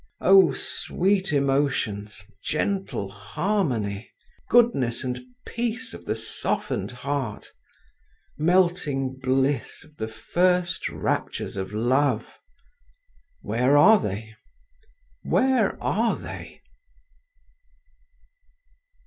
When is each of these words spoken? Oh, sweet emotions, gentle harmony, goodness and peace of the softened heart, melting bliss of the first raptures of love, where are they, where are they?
Oh, 0.19 0.51
sweet 0.53 1.31
emotions, 1.31 2.23
gentle 2.43 3.07
harmony, 3.07 4.09
goodness 4.49 5.03
and 5.03 5.21
peace 5.45 5.93
of 5.93 6.05
the 6.05 6.15
softened 6.15 6.89
heart, 6.89 7.51
melting 8.35 9.19
bliss 9.21 9.83
of 9.83 9.97
the 9.97 10.07
first 10.07 10.89
raptures 10.89 11.55
of 11.55 11.71
love, 11.71 12.39
where 13.41 13.77
are 13.77 13.99
they, 13.99 14.33
where 15.21 15.77
are 15.83 16.15
they? 16.15 16.61